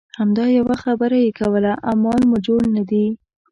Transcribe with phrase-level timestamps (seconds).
[0.19, 3.05] همدا یوه خبره یې کوله اعمال مو جوړ نه دي.